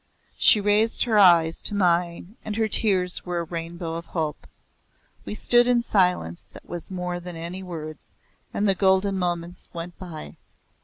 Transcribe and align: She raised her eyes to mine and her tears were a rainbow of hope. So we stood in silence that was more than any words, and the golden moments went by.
She 0.35 0.59
raised 0.59 1.03
her 1.03 1.19
eyes 1.19 1.61
to 1.61 1.75
mine 1.75 2.35
and 2.43 2.55
her 2.55 2.67
tears 2.67 3.23
were 3.23 3.37
a 3.37 3.43
rainbow 3.43 3.93
of 3.93 4.07
hope. 4.17 4.47
So 4.47 4.49
we 5.25 5.35
stood 5.35 5.67
in 5.67 5.83
silence 5.83 6.41
that 6.41 6.65
was 6.67 6.89
more 6.89 7.19
than 7.19 7.35
any 7.35 7.61
words, 7.61 8.11
and 8.51 8.67
the 8.67 8.73
golden 8.73 9.19
moments 9.19 9.69
went 9.73 9.99
by. 9.99 10.37